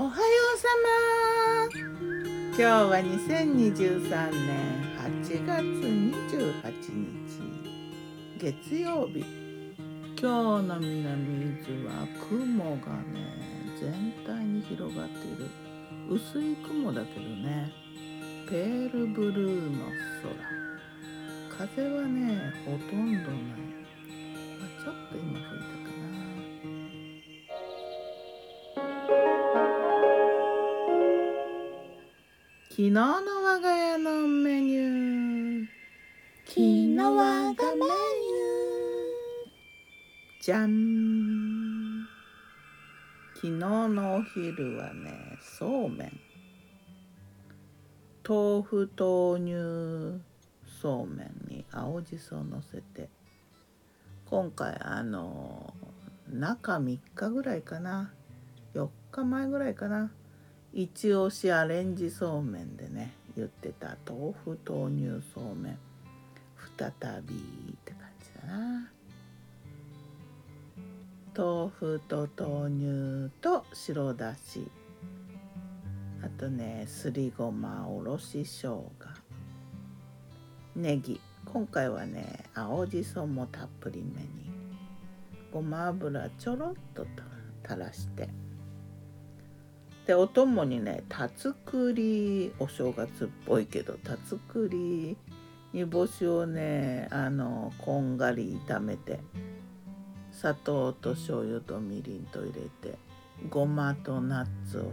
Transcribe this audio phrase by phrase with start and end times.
[0.00, 0.14] おはよ
[0.56, 0.66] うさ
[1.68, 1.78] ま。
[2.48, 4.56] 今日は2023年
[4.96, 6.72] 8月28
[7.28, 7.44] 日。
[8.38, 9.22] 月曜日。
[10.18, 13.20] 今日の南伊豆は雲がね
[13.78, 15.50] 全体に広がっている。
[16.08, 17.70] 薄い雲だけどね
[18.48, 19.84] ペールブルーの
[21.58, 21.68] 空。
[21.68, 23.40] 風はねほとんどない、
[24.58, 25.38] まあ、ちょっと今
[32.92, 35.66] 昨日の我が家のメニュー。
[36.44, 40.42] 昨日我がメニュー。
[40.42, 42.08] じゃん。
[43.36, 46.20] 昨日のお昼はねそうめん。
[48.28, 50.20] 豆腐豆乳
[50.82, 53.08] そうめんに青じそをのせて。
[54.26, 55.72] 今回あの
[56.28, 58.12] 中3日ぐらいかな。
[58.74, 60.10] 4日前ぐらいかな。
[60.72, 65.78] 一押しアレンジそうめんでね言ってた豆腐豆乳そうめん。
[66.78, 66.90] 再
[67.22, 68.90] びって感じだな。
[71.36, 74.70] 豆腐と豆乳と白だし。
[76.22, 78.90] あとねすりごまおろし生姜。
[80.76, 81.20] ネギ。
[81.46, 84.28] 今回はね青じそもたっぷりめに。
[85.52, 87.04] ごま油ちょろっと
[87.66, 88.39] 垂らして。
[90.06, 95.16] でお供にねたつくりお正月っぽいけどたつくり
[95.72, 99.20] 煮干しをねあのこんがり炒めて
[100.32, 102.98] 砂糖と醤油とみりんと入れて
[103.48, 104.92] ごまとナッツを振っ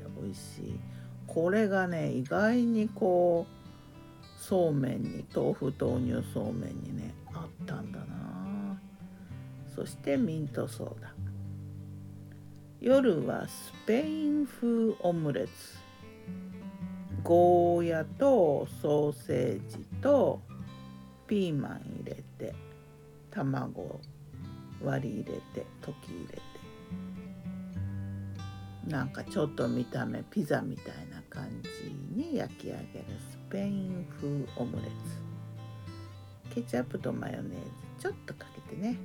[0.00, 0.80] て美味しい。
[1.26, 8.78] これがね意外にこうそうめんに豆腐豆乳そうめんにねあったんだな。
[9.74, 11.11] そしてミントソーダ。
[12.84, 15.52] 夜はスペイン風オムレツ。
[17.22, 20.42] ゴーヤとソーセージと
[21.28, 22.52] ピーマン入れて
[23.30, 24.00] 卵
[24.82, 26.42] 割り入れて溶き入れて。
[28.88, 32.84] なんかちょっと見た目ピザみたいな感じに焼き上げる
[33.30, 34.26] スペイン風
[34.56, 34.88] オムレ
[36.48, 36.54] ツ。
[36.56, 37.70] ケチャップとマヨネーズ
[38.00, 38.96] ちょっとかけてね。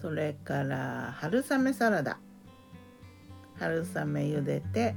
[0.00, 2.18] それから春雨サラダ。
[3.58, 4.94] 春雨茹でて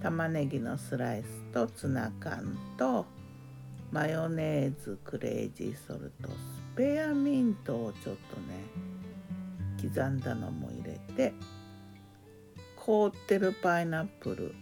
[0.00, 3.04] 玉ねぎのスライスとツナ缶と
[3.90, 6.32] マヨネーズクレイジーソルトス
[6.76, 8.62] ペアミントをちょっとね
[9.82, 11.34] 刻んだのも入れて
[12.76, 14.54] 凍ってるパイナップル。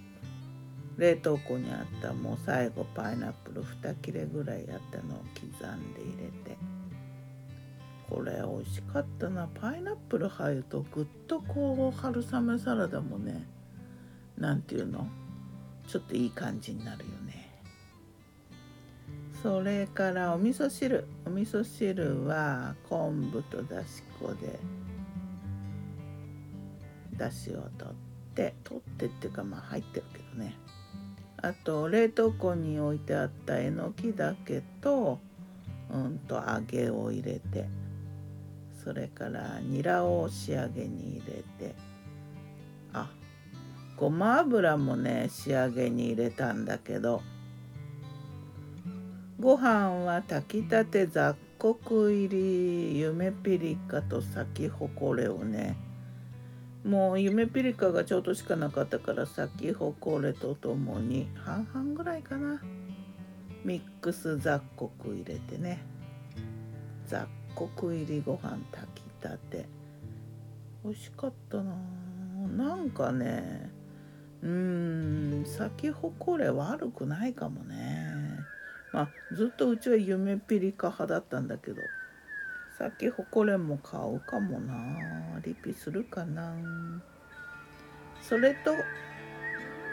[0.96, 6.75] 冷凍庫にあったもう最後パイナップル2切れぐらいやったのを刻んで入れて。
[8.16, 9.46] これ美味しかったな。
[9.46, 13.46] パイナップル入るとぐっとこう春雨サラダもね
[14.38, 15.06] 何ていうの？
[15.86, 17.60] ちょっといい感じになるよね。
[19.42, 21.04] それからお味噌汁。
[21.26, 24.58] お味噌汁は昆布とだし粉で
[27.18, 27.94] だしを取っ
[28.34, 30.56] て取ってっていうかまあ入ってるけどね。
[31.36, 35.18] あと冷凍庫に置いてあったえのきだけと
[35.90, 37.68] うんと揚げを入れて。
[38.86, 41.74] それからニラを仕上げに入れて
[42.92, 43.10] あ
[43.96, 47.20] ごま油もね仕上げに入れたんだけど
[49.40, 55.76] ご飯は炊きたて雑穀入り夢ピリカと咲き誇れをね
[56.84, 62.62] もう夢ピリカがちょっとしかなかったから咲き誇れとともに半々ぐらいかな
[63.64, 65.82] ミックス雑穀入れてね
[67.08, 69.66] 雑穀入りご飯炊きたて。
[70.84, 71.74] 美味しかったな。
[72.56, 73.70] なんかね
[74.42, 78.06] うん咲き誇れ悪くないかもね。
[78.92, 81.76] まあずっとうちは夢ピリカ派だったんだけど
[82.78, 85.40] 咲き誇れも買うかもな。
[85.44, 86.54] リピするかな。
[88.22, 88.72] それと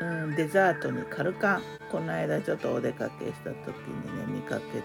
[0.01, 1.62] うん、デザートにカルカン。
[1.92, 4.81] この間ちょっとお出かけした時にね見かけてね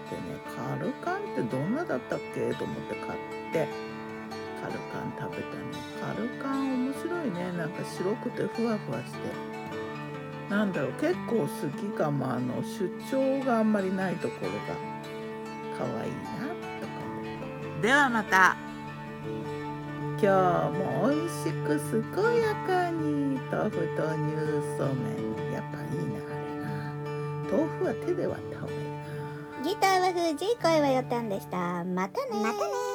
[0.55, 3.19] カルカンってどんなだったっけと思って買っ
[3.51, 3.67] て
[4.61, 5.69] カルカン食べたね。
[5.99, 7.51] カルカン面白いね。
[7.57, 9.17] なんか白くてふわふわして。
[10.49, 10.91] なんだろう。
[10.93, 12.31] 結構好きかも。
[12.31, 14.57] あの出張があんまりないところが
[15.77, 17.25] 可愛いなとか思っ
[17.75, 18.68] たではまた。
[20.21, 21.79] 今日も美味しく
[22.13, 24.27] 健やかに豆腐と乳
[24.77, 25.53] そうめん。
[25.53, 26.67] やっぱいいなあれな。
[27.49, 29.63] 豆腐は手で割った方がいいな。
[29.63, 31.85] ギターは藤井声はよったんでした。
[31.85, 32.88] またねまたね